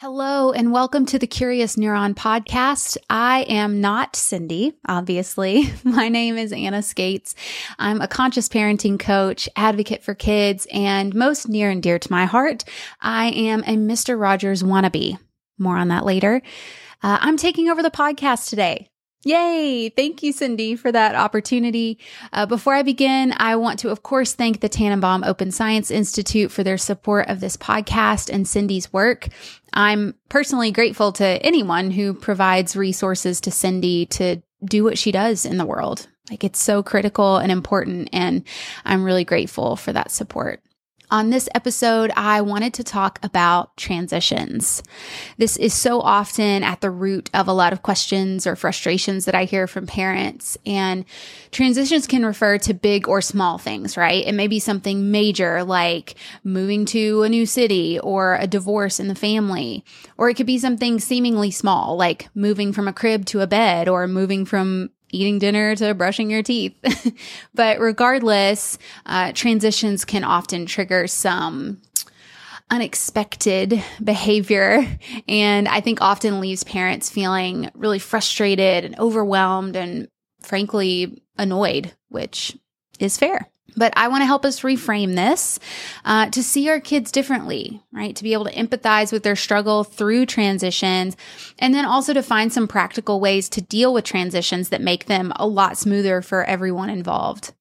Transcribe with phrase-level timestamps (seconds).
[0.00, 2.96] Hello, and welcome to the Curious Neuron podcast.
[3.10, 5.72] I am not Cindy, obviously.
[5.82, 7.34] My name is Anna Skates.
[7.80, 12.26] I'm a conscious parenting coach, advocate for kids, and most near and dear to my
[12.26, 12.62] heart,
[13.00, 14.16] I am a Mr.
[14.16, 15.18] Rogers wannabe.
[15.58, 16.42] More on that later.
[17.02, 18.90] Uh, I'm taking over the podcast today.
[19.24, 19.88] Yay!
[19.88, 21.98] Thank you, Cindy, for that opportunity.
[22.32, 26.52] Uh, before I begin, I want to, of course, thank the Tanenbaum Open Science Institute
[26.52, 29.28] for their support of this podcast and Cindy's work.
[29.72, 35.44] I'm personally grateful to anyone who provides resources to Cindy to do what she does
[35.44, 36.06] in the world.
[36.30, 38.44] Like it's so critical and important, and
[38.84, 40.62] I'm really grateful for that support.
[41.10, 44.82] On this episode, I wanted to talk about transitions.
[45.38, 49.34] This is so often at the root of a lot of questions or frustrations that
[49.34, 50.58] I hear from parents.
[50.66, 51.06] And
[51.50, 54.26] transitions can refer to big or small things, right?
[54.26, 59.08] It may be something major like moving to a new city or a divorce in
[59.08, 59.86] the family.
[60.18, 63.88] Or it could be something seemingly small like moving from a crib to a bed
[63.88, 66.74] or moving from eating dinner to brushing your teeth.
[67.54, 71.80] but regardless, uh, transitions can often trigger some
[72.70, 74.86] unexpected behavior.
[75.26, 80.08] And I think often leaves parents feeling really frustrated and overwhelmed and
[80.42, 82.56] frankly annoyed, which
[82.98, 83.48] is fair.
[83.78, 85.60] But I want to help us reframe this
[86.04, 88.14] uh, to see our kids differently, right?
[88.16, 91.16] To be able to empathize with their struggle through transitions,
[91.58, 95.32] and then also to find some practical ways to deal with transitions that make them
[95.36, 97.54] a lot smoother for everyone involved.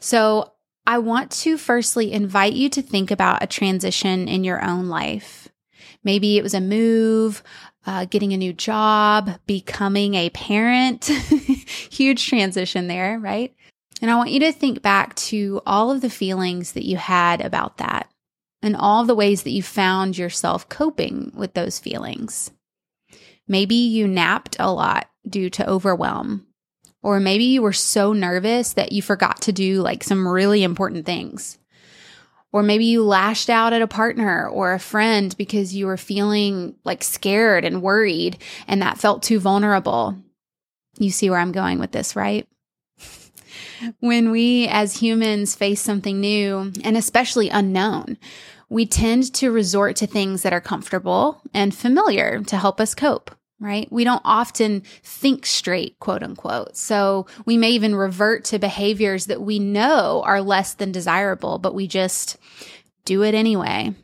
[0.00, 0.52] So,
[0.86, 5.48] I want to firstly invite you to think about a transition in your own life.
[6.02, 7.42] Maybe it was a move,
[7.86, 11.04] uh, getting a new job, becoming a parent.
[11.90, 13.54] Huge transition there, right?
[14.04, 17.40] And I want you to think back to all of the feelings that you had
[17.40, 18.10] about that
[18.60, 22.50] and all the ways that you found yourself coping with those feelings.
[23.48, 26.46] Maybe you napped a lot due to overwhelm,
[27.02, 31.06] or maybe you were so nervous that you forgot to do like some really important
[31.06, 31.58] things.
[32.52, 36.74] Or maybe you lashed out at a partner or a friend because you were feeling
[36.84, 38.36] like scared and worried
[38.68, 40.14] and that felt too vulnerable.
[40.98, 42.46] You see where I'm going with this, right?
[44.00, 48.18] When we as humans face something new and especially unknown,
[48.68, 53.30] we tend to resort to things that are comfortable and familiar to help us cope
[53.60, 53.90] right?
[53.90, 56.76] We don't often think straight, quote unquote.
[56.76, 61.74] So we may even revert to behaviors that we know are less than desirable, but
[61.74, 62.36] we just
[63.04, 63.94] do it anyway.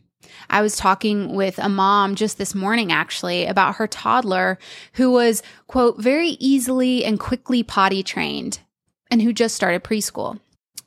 [0.49, 4.59] I was talking with a mom just this morning actually about her toddler
[4.95, 8.61] who was, quote, very easily and quickly potty trained
[9.11, 10.39] and who just started preschool.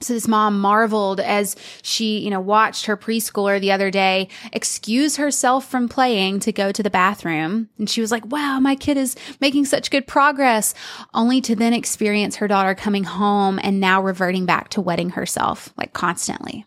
[0.04, 5.16] So this mom marveled as she, you know, watched her preschooler the other day excuse
[5.16, 7.70] herself from playing to go to the bathroom.
[7.78, 10.74] And she was like, wow, my kid is making such good progress,
[11.14, 15.74] only to then experience her daughter coming home and now reverting back to wetting herself
[15.78, 16.66] like constantly.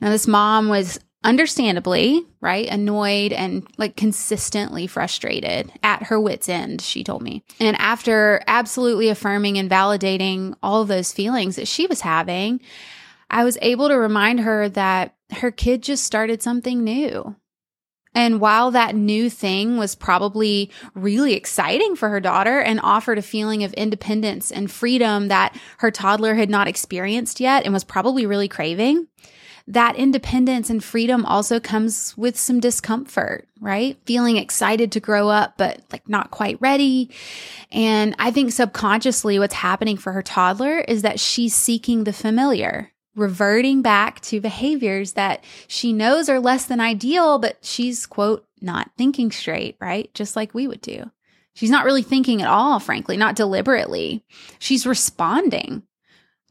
[0.00, 6.80] Now, this mom was understandably, right, annoyed and like consistently frustrated at her wits' end,
[6.80, 7.42] she told me.
[7.58, 12.60] And after absolutely affirming and validating all of those feelings that she was having,
[13.30, 17.34] I was able to remind her that her kid just started something new.
[18.14, 23.22] And while that new thing was probably really exciting for her daughter and offered a
[23.22, 28.24] feeling of independence and freedom that her toddler had not experienced yet and was probably
[28.24, 29.08] really craving,
[29.66, 33.98] that independence and freedom also comes with some discomfort, right?
[34.04, 37.10] Feeling excited to grow up, but like not quite ready.
[37.72, 42.92] And I think subconsciously what's happening for her toddler is that she's seeking the familiar,
[43.16, 48.90] reverting back to behaviors that she knows are less than ideal, but she's quote, not
[48.98, 50.12] thinking straight, right?
[50.12, 51.10] Just like we would do.
[51.54, 54.24] She's not really thinking at all, frankly, not deliberately.
[54.58, 55.84] She's responding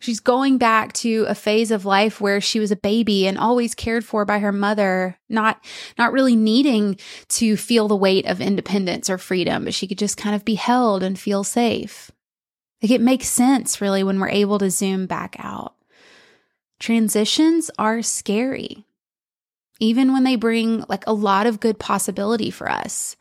[0.04, 3.74] She's going back to a phase of life where she was a baby and always
[3.74, 5.64] cared for by her mother, not
[5.98, 6.98] not really needing
[7.30, 10.56] to feel the weight of independence or freedom, but she could just kind of be
[10.56, 12.12] held and feel safe.
[12.82, 15.74] Like it makes sense really when we're able to zoom back out.
[16.82, 18.84] Transitions are scary.
[19.80, 23.16] Even when they bring like a lot of good possibility for us.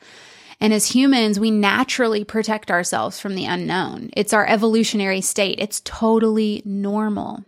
[0.63, 4.11] And as humans, we naturally protect ourselves from the unknown.
[4.17, 5.59] It's our evolutionary state.
[5.59, 7.45] It's totally normal.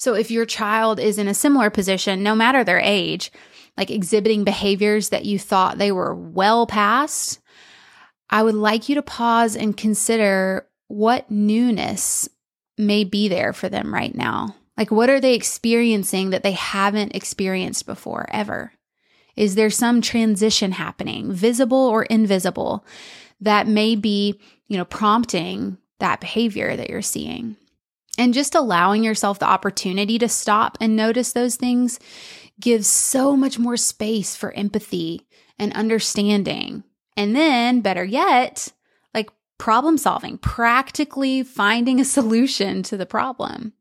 [0.00, 3.30] So if your child is in a similar position, no matter their age,
[3.76, 7.38] like exhibiting behaviors that you thought they were well past,
[8.30, 12.28] I would like you to pause and consider what newness
[12.76, 14.56] may be there for them right now.
[14.76, 18.72] Like, what are they experiencing that they haven't experienced before, ever?
[19.36, 22.84] Is there some transition happening, visible or invisible,
[23.40, 27.56] that may be, you know, prompting that behavior that you're seeing?
[28.18, 32.00] And just allowing yourself the opportunity to stop and notice those things
[32.58, 35.26] gives so much more space for empathy
[35.58, 36.82] and understanding.
[37.16, 38.72] And then, better yet,
[39.12, 43.74] like problem solving, practically finding a solution to the problem.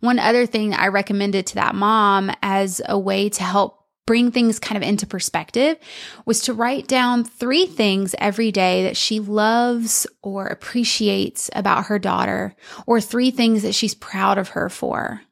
[0.00, 4.58] One other thing I recommended to that mom as a way to help bring things
[4.58, 5.78] kind of into perspective
[6.26, 11.98] was to write down three things every day that she loves or appreciates about her
[11.98, 12.54] daughter,
[12.86, 15.22] or three things that she's proud of her for.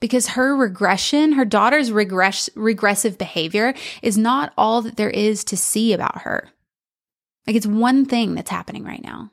[0.00, 5.56] Because her regression, her daughter's regress- regressive behavior is not all that there is to
[5.56, 6.48] see about her.
[7.46, 9.30] Like it's one thing that's happening right now.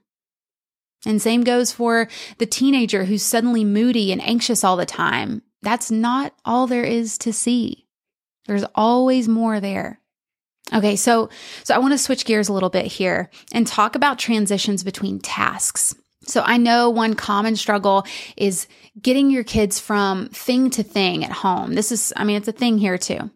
[1.05, 2.07] And same goes for
[2.39, 5.43] the teenager who's suddenly moody and anxious all the time.
[5.61, 7.84] That's not all there is to see.
[8.45, 9.99] There's always more there.
[10.73, 11.29] Okay, so
[11.63, 15.19] so I want to switch gears a little bit here and talk about transitions between
[15.19, 15.95] tasks.
[16.27, 18.05] So I know one common struggle
[18.35, 18.67] is
[18.99, 21.73] getting your kids from thing to thing at home.
[21.73, 23.29] This is I mean it's a thing here too.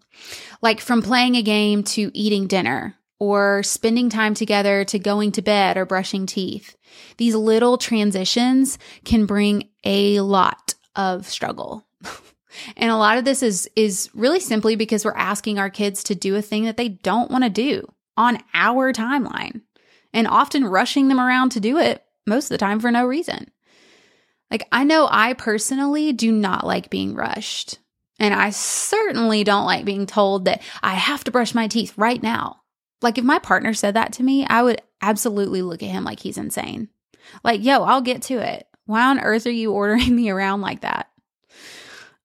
[0.62, 5.42] Like from playing a game to eating dinner or spending time together to going to
[5.42, 6.76] bed or brushing teeth.
[7.18, 11.86] These little transitions can bring a lot of struggle.
[12.78, 16.16] And a lot of this is is really simply because we're asking our kids to
[16.16, 19.62] do a thing that they don't want to do on our timeline
[20.14, 23.50] and often rushing them around to do it most of the time for no reason.
[24.52, 27.80] Like I know I personally do not like being rushed.
[28.22, 32.22] And I certainly don't like being told that I have to brush my teeth right
[32.22, 32.62] now.
[33.02, 36.20] Like if my partner said that to me, I would absolutely look at him like
[36.20, 36.90] he's insane.
[37.44, 38.68] Like, yo, I'll get to it.
[38.86, 41.10] Why on earth are you ordering me around like that?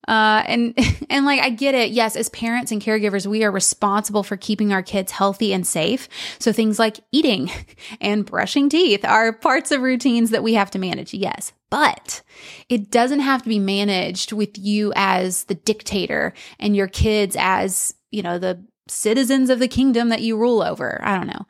[0.06, 0.74] Uh, and
[1.10, 1.90] and like I get it.
[1.90, 6.08] Yes, as parents and caregivers, we are responsible for keeping our kids healthy and safe.
[6.38, 7.50] So things like eating
[8.00, 11.14] and brushing teeth are parts of routines that we have to manage.
[11.14, 12.22] Yes, but
[12.68, 17.94] it doesn't have to be managed with you as the dictator and your kids as
[18.10, 21.00] you know the citizens of the kingdom that you rule over.
[21.02, 21.46] I don't know.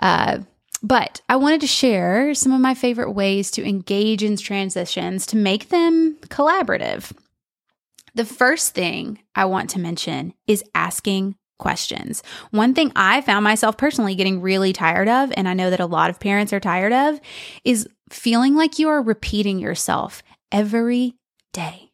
[0.00, 0.38] Uh,
[0.82, 5.36] but I wanted to share some of my favorite ways to engage in transitions to
[5.36, 7.10] make them collaborative.
[8.14, 12.22] The first thing I want to mention is asking questions.
[12.50, 15.86] One thing I found myself personally getting really tired of, and I know that a
[15.86, 17.20] lot of parents are tired of,
[17.64, 20.22] is feeling like you are repeating yourself
[20.52, 21.16] every
[21.52, 21.90] day.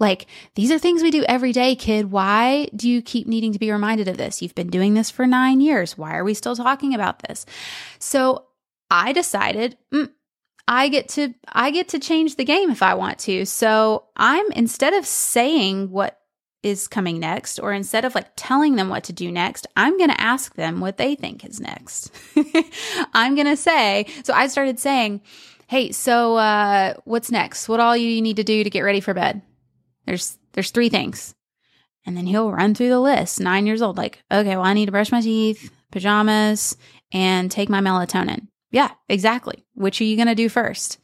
[0.00, 2.12] Like, these are things we do every day, kid.
[2.12, 4.40] Why do you keep needing to be reminded of this?
[4.40, 5.98] You've been doing this for nine years.
[5.98, 7.44] Why are we still talking about this?
[7.98, 8.46] So
[8.90, 10.08] I decided, mm,
[10.68, 13.46] I get to I get to change the game if I want to.
[13.46, 16.20] So I'm instead of saying what
[16.62, 20.10] is coming next or instead of like telling them what to do next, I'm going
[20.10, 22.10] to ask them what they think is next.
[23.14, 25.22] I'm going to say, so I started saying,
[25.68, 27.68] "Hey, so uh what's next?
[27.68, 29.40] What all you need to do to get ready for bed?"
[30.04, 31.34] There's there's three things.
[32.04, 34.86] And then he'll run through the list, 9 years old like, "Okay, well I need
[34.86, 36.76] to brush my teeth, pajamas,
[37.10, 39.64] and take my melatonin." Yeah, exactly.
[39.74, 40.98] Which are you going to do first?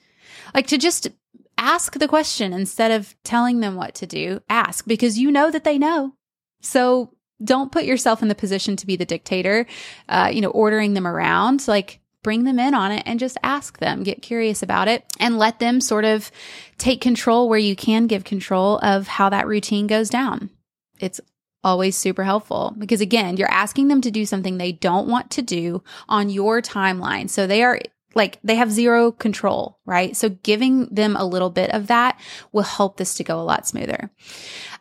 [0.55, 1.09] Like to just
[1.57, 5.65] ask the question instead of telling them what to do, ask because you know that
[5.65, 6.15] they know.
[6.61, 9.67] So don't put yourself in the position to be the dictator,
[10.09, 11.67] uh, you know, ordering them around.
[11.67, 15.39] Like bring them in on it and just ask them, get curious about it, and
[15.39, 16.33] let them sort of
[16.79, 20.51] take control where you can give control of how that routine goes down.
[20.99, 21.21] It's
[21.65, 25.43] always super helpful because again, you're asking them to do something they don't want to
[25.43, 27.29] do on your timeline.
[27.29, 27.81] So they are
[28.15, 30.17] like they have zero control, right?
[30.17, 32.21] So giving them a little bit of that
[32.53, 34.11] will help this to go a lot smoother.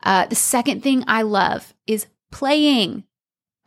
[0.04, 3.06] Uh, the second thing I love is playing.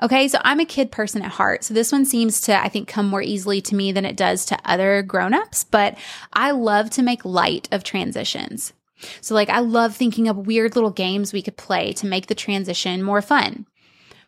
[0.02, 1.64] Okay, so I'm a kid person at heart.
[1.64, 4.44] So this one seems to, I think, come more easily to me than it does
[4.46, 5.96] to other grown-ups, but
[6.34, 8.74] I love to make light of transitions.
[9.20, 12.34] So, like, I love thinking of weird little games we could play to make the
[12.34, 13.66] transition more fun.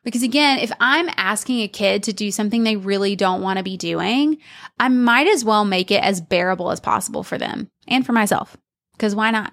[0.05, 3.63] Because again, if I'm asking a kid to do something they really don't want to
[3.63, 4.39] be doing,
[4.79, 8.57] I might as well make it as bearable as possible for them and for myself.
[8.93, 9.53] Because why not?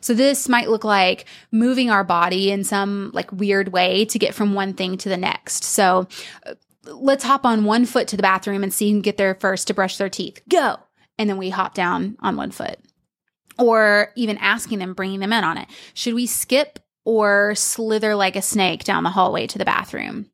[0.00, 4.34] So this might look like moving our body in some like weird way to get
[4.34, 5.64] from one thing to the next.
[5.64, 6.08] So
[6.44, 9.36] uh, let's hop on one foot to the bathroom and see who can get there
[9.36, 10.40] first to brush their teeth.
[10.48, 10.76] Go.
[11.18, 12.80] And then we hop down on one foot
[13.58, 15.68] or even asking them, bringing them in on it.
[15.94, 20.30] Should we skip or slither like a snake down the hallway to the bathroom?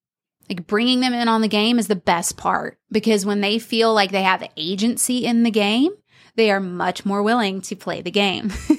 [0.49, 3.93] Like bringing them in on the game is the best part because when they feel
[3.93, 5.93] like they have agency in the game,
[6.37, 8.53] they are much more willing to play the game.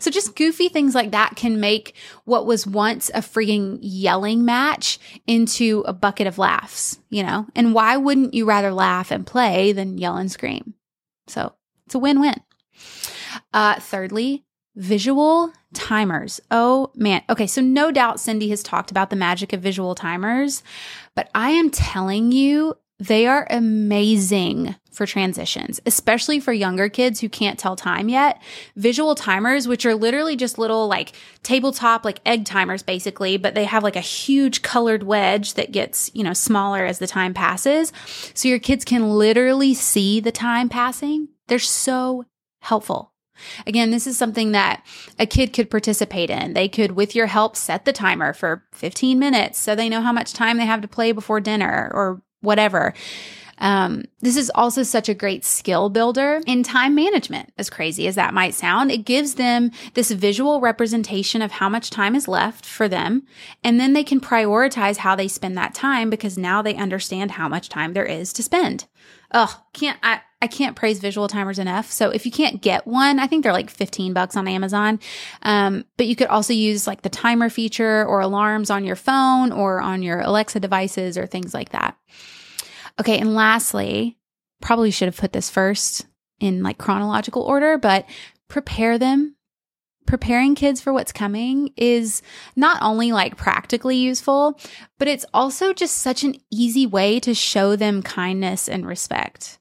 [0.00, 4.98] So just goofy things like that can make what was once a freaking yelling match
[5.26, 7.46] into a bucket of laughs, you know?
[7.54, 10.74] And why wouldn't you rather laugh and play than yell and scream?
[11.26, 11.54] So
[11.86, 12.34] it's a win win.
[13.54, 14.44] Uh, thirdly,
[14.74, 16.40] visual timers.
[16.50, 17.22] Oh man.
[17.30, 17.46] Okay.
[17.46, 20.62] So no doubt Cindy has talked about the magic of visual timers,
[21.14, 27.28] but I am telling you, they are amazing for transitions, especially for younger kids who
[27.28, 28.40] can't tell time yet.
[28.76, 33.64] Visual timers, which are literally just little like tabletop, like egg timers basically, but they
[33.64, 37.92] have like a huge colored wedge that gets, you know, smaller as the time passes.
[38.34, 41.28] So your kids can literally see the time passing.
[41.46, 42.24] They're so
[42.60, 43.13] helpful.
[43.66, 44.84] Again, this is something that
[45.18, 46.54] a kid could participate in.
[46.54, 50.12] They could, with your help, set the timer for 15 minutes so they know how
[50.12, 52.94] much time they have to play before dinner or whatever.
[53.58, 58.14] Um, this is also such a great skill builder in time management, as crazy as
[58.16, 58.90] that might sound.
[58.90, 63.22] It gives them this visual representation of how much time is left for them.
[63.62, 67.48] And then they can prioritize how they spend that time because now they understand how
[67.48, 68.86] much time there is to spend.
[69.32, 71.90] Oh, can't, I, I can't praise visual timers enough.
[71.90, 75.00] So if you can't get one, I think they're like 15 bucks on Amazon.
[75.40, 79.52] Um, but you could also use like the timer feature or alarms on your phone
[79.52, 81.96] or on your Alexa devices or things like that.
[83.00, 83.18] Okay.
[83.18, 84.18] And lastly,
[84.60, 86.04] probably should have put this first
[86.40, 88.04] in like chronological order, but
[88.46, 89.36] prepare them.
[90.06, 92.20] Preparing kids for what's coming is
[92.54, 94.60] not only like practically useful,
[94.98, 99.58] but it's also just such an easy way to show them kindness and respect.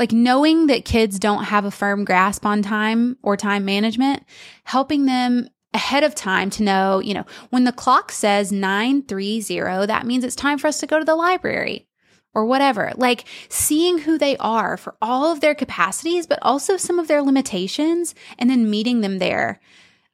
[0.00, 4.24] Like knowing that kids don't have a firm grasp on time or time management,
[4.64, 10.06] helping them ahead of time to know, you know, when the clock says 930, that
[10.06, 11.86] means it's time for us to go to the library
[12.32, 12.92] or whatever.
[12.96, 17.20] Like seeing who they are for all of their capacities, but also some of their
[17.20, 19.60] limitations and then meeting them there.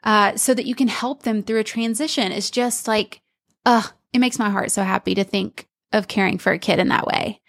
[0.02, 3.21] Uh, so that you can help them through a transition is just like,
[3.64, 6.88] ugh, it makes my heart so happy to think of caring for a kid in
[6.88, 7.40] that way.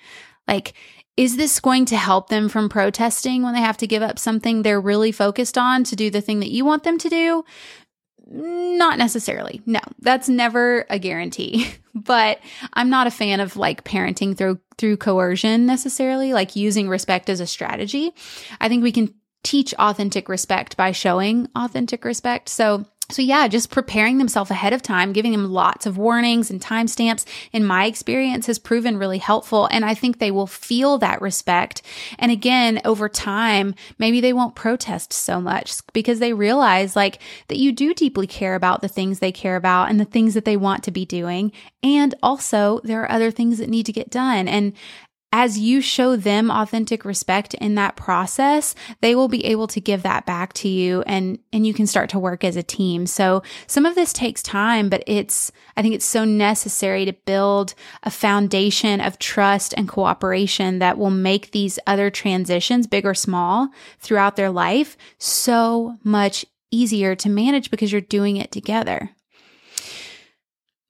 [0.48, 0.74] Like,
[1.18, 4.62] is this going to help them from protesting when they have to give up something
[4.62, 7.44] they're really focused on to do the thing that you want them to do?
[8.30, 9.62] Not necessarily.
[9.66, 11.74] No, that's never a guarantee.
[11.96, 12.40] but
[12.74, 17.40] I'm not a fan of like parenting through through coercion necessarily, like using respect as
[17.40, 18.14] a strategy.
[18.62, 22.50] I think we can teach authentic respect by showing authentic respect.
[22.50, 26.60] So so yeah, just preparing themselves ahead of time, giving them lots of warnings and
[26.60, 29.70] timestamps in my experience has proven really helpful.
[29.72, 31.82] And I think they will feel that respect.
[32.20, 37.58] And again, over time, maybe they won't protest so much because they realize like that
[37.58, 40.58] you do deeply care about the things they care about and the things that they
[40.58, 41.54] want to be doing.
[41.84, 44.50] And also there are other things that need to get done.
[44.50, 44.74] And
[45.38, 50.01] as you show them authentic respect in that process, they will be able to give
[50.01, 53.06] that back to you and, and you can start to work as a team.
[53.06, 57.75] So some of this takes time, but it's, I think it's so necessary to build
[58.01, 63.70] a foundation of trust and cooperation that will make these other transitions, big or small,
[64.00, 69.12] throughout their life so much easier to manage because you're doing it together.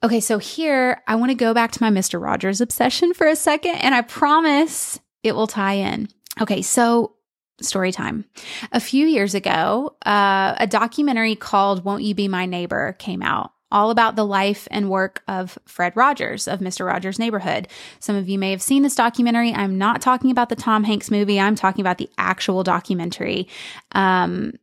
[0.08, 2.22] Okay, so here I want to go back to my Mr.
[2.22, 6.08] Rogers obsession for a second, and I promise it will tie in.
[6.40, 7.18] Okay, so
[7.62, 8.24] story time.
[8.72, 13.52] A few years ago, uh, a documentary called Won't You Be My Neighbor came out.
[13.70, 16.86] All about the life and work of Fred Rogers of Mr.
[16.86, 17.68] Rogers' Neighborhood.
[18.00, 19.52] Some of you may have seen this documentary.
[19.54, 21.38] I'm not talking about the Tom Hanks movie.
[21.38, 23.50] I'm talking about the actual documentary
[23.92, 24.54] um,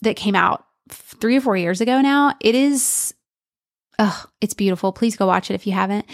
[0.00, 2.34] that came out three or four years ago now.
[2.40, 3.12] It is
[4.02, 4.92] Oh, it's beautiful.
[4.92, 6.06] Please go watch it if you haven't.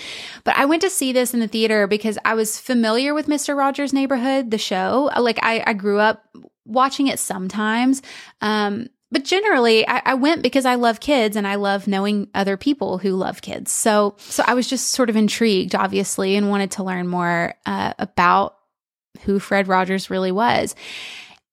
[0.42, 3.56] But I went to see this in the theater because I was familiar with Mr.
[3.56, 5.08] Rogers' Neighborhood, the show.
[5.16, 6.24] Like I, I grew up
[6.64, 8.02] watching it sometimes.
[8.40, 12.56] Um, but generally I, I, went because I love kids and I love knowing other
[12.56, 13.70] people who love kids.
[13.70, 17.94] So, so I was just sort of intrigued, obviously, and wanted to learn more uh,
[18.00, 18.56] about
[19.22, 20.74] who Fred Rogers really was.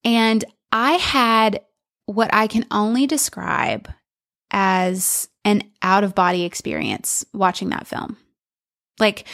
[0.03, 1.61] And I had
[2.07, 3.87] what I can only describe
[4.53, 8.15] as an out of body experience watching that film.
[8.99, 9.25] Like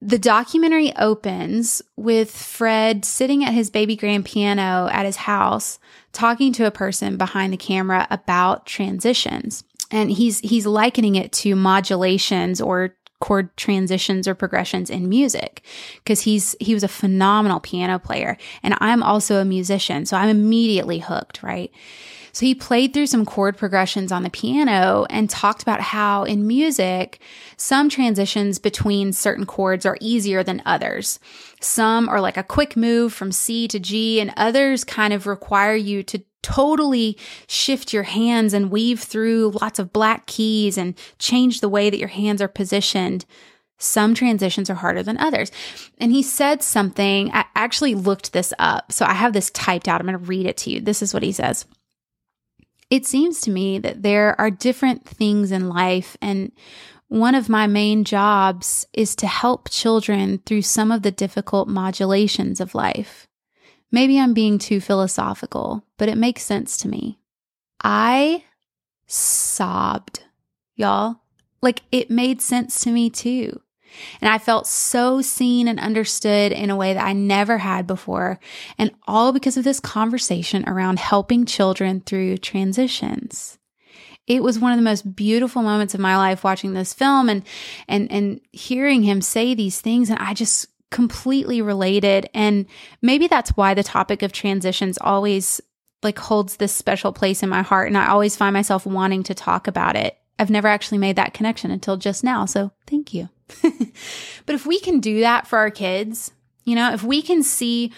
[0.00, 5.78] the documentary opens with Fred sitting at his baby grand piano at his house
[6.12, 9.64] talking to a person behind the camera about transitions.
[9.90, 15.62] And he's he's likening it to modulations or chord transitions or progressions in music
[15.98, 20.28] because he's he was a phenomenal piano player and I'm also a musician so I'm
[20.28, 21.70] immediately hooked right
[22.32, 26.46] so he played through some chord progressions on the piano and talked about how in
[26.46, 27.20] music,
[27.58, 31.20] some transitions between certain chords are easier than others.
[31.60, 35.74] Some are like a quick move from C to G and others kind of require
[35.74, 41.60] you to totally shift your hands and weave through lots of black keys and change
[41.60, 43.26] the way that your hands are positioned.
[43.78, 45.52] Some transitions are harder than others.
[45.98, 48.90] And he said something, I actually looked this up.
[48.92, 50.00] So I have this typed out.
[50.00, 50.80] I'm going to read it to you.
[50.80, 51.66] This is what he says.
[52.92, 56.52] It seems to me that there are different things in life, and
[57.08, 62.60] one of my main jobs is to help children through some of the difficult modulations
[62.60, 63.28] of life.
[63.90, 67.18] Maybe I'm being too philosophical, but it makes sense to me.
[67.82, 68.44] I
[69.06, 70.24] sobbed,
[70.76, 71.22] y'all.
[71.62, 73.62] Like it made sense to me too.
[74.20, 78.38] And I felt so seen and understood in a way that I never had before.
[78.78, 83.58] And all because of this conversation around helping children through transitions.
[84.26, 87.42] It was one of the most beautiful moments of my life watching this film and,
[87.88, 90.10] and, and hearing him say these things.
[90.10, 92.28] And I just completely related.
[92.32, 92.66] And
[93.00, 95.60] maybe that's why the topic of transitions always
[96.02, 97.88] like holds this special place in my heart.
[97.88, 100.16] And I always find myself wanting to talk about it.
[100.38, 102.44] I've never actually made that connection until just now.
[102.46, 103.28] So thank you.
[104.46, 106.32] but if we can do that for our kids,
[106.64, 107.92] you know, if we can see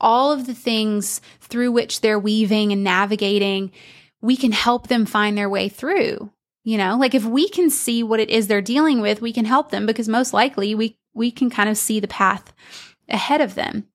[0.00, 3.72] all of the things through which they're weaving and navigating,
[4.20, 6.30] we can help them find their way through.
[6.64, 9.44] You know, like if we can see what it is they're dealing with, we can
[9.44, 12.52] help them because most likely we we can kind of see the path
[13.08, 13.86] ahead of them.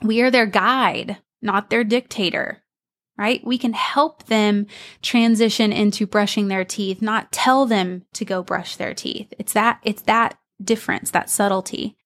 [0.00, 2.64] We are their guide, not their dictator
[3.16, 3.44] right?
[3.46, 4.66] We can help them
[5.02, 9.32] transition into brushing their teeth, not tell them to go brush their teeth.
[9.38, 11.96] It's that, it's that difference, that subtlety.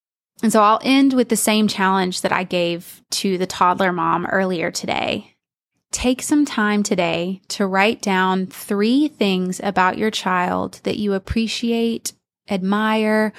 [0.42, 4.26] And so I'll end with the same challenge that I gave to the toddler mom
[4.26, 5.34] earlier today.
[5.90, 12.12] Take some time today to write down three things about your child that you appreciate,
[12.48, 13.32] admire,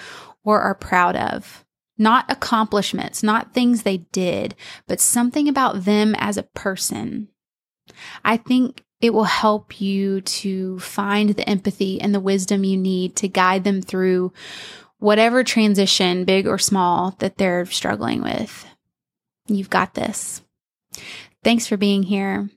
[0.44, 1.64] or are proud of.
[1.98, 4.56] Not accomplishments, not things they did,
[4.88, 7.28] but something about them as a person.
[8.24, 13.16] I think it will help you to find the empathy and the wisdom you need
[13.18, 14.34] to guide them through
[15.00, 18.66] whatever transition, big or small, that they're struggling with.
[19.48, 20.42] You've got this.
[21.44, 22.50] Thanks for being here.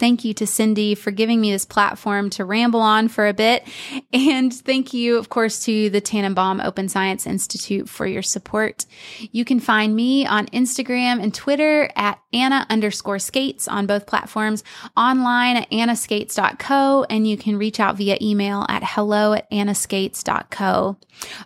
[0.00, 3.68] Thank you to Cindy for giving me this platform to ramble on for a bit.
[4.14, 8.86] And thank you, of course, to the Tanenbaum Open Science Institute for your support.
[9.30, 14.64] You can find me on Instagram and Twitter at Anna underscore skates on both platforms,
[14.96, 20.96] online at annaskates.co, and you can reach out via email at hello at annaskates.co.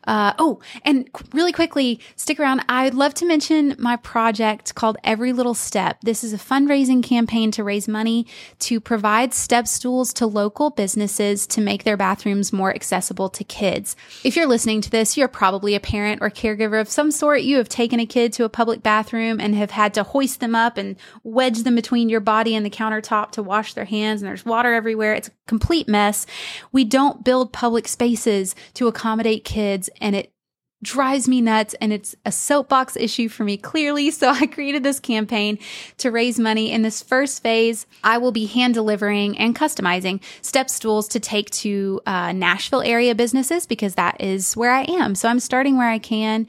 [0.04, 2.64] Uh, oh, and really quickly, stick around.
[2.68, 6.00] I'd love to mention my project called Every Little Step.
[6.02, 8.26] This is a fundraising campaign to raise money
[8.60, 13.96] to provide step stools to local businesses to make their bathrooms more accessible to kids.
[14.22, 17.42] If you're listening to this, you're probably a parent or caregiver of some sort.
[17.42, 20.54] You have taken a kid to a public bathroom and have had to hoist them
[20.54, 24.28] up and wedge them between your body and the countertop to wash their hands, and
[24.28, 25.14] there's water everywhere.
[25.14, 26.26] It's a complete mess.
[26.72, 30.33] We don't build public spaces to accommodate kids, and it
[30.84, 34.10] drives me nuts and it's a soapbox issue for me clearly.
[34.12, 35.58] So I created this campaign
[35.98, 36.70] to raise money.
[36.70, 41.50] In this first phase, I will be hand delivering and customizing step stools to take
[41.50, 45.14] to uh, Nashville area businesses because that is where I am.
[45.14, 46.46] So I'm starting where I can.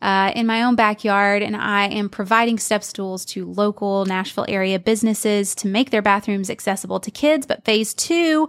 [0.00, 4.78] Uh, in my own backyard, and I am providing step stools to local Nashville area
[4.78, 7.46] businesses to make their bathrooms accessible to kids.
[7.46, 8.48] But phase two,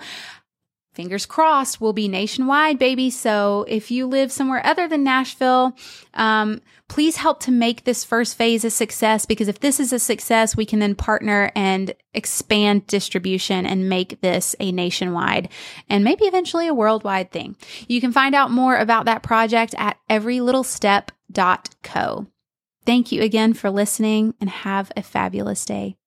[0.93, 3.10] fingers crossed, will be nationwide, baby.
[3.10, 5.75] So if you live somewhere other than Nashville,
[6.13, 9.99] um, please help to make this first phase a success because if this is a
[9.99, 15.49] success, we can then partner and expand distribution and make this a nationwide
[15.88, 17.56] and maybe eventually a worldwide thing.
[17.88, 22.28] You can find out more about that project at everylittlestep.co.
[22.86, 25.99] Thank you again for listening and have a fabulous day.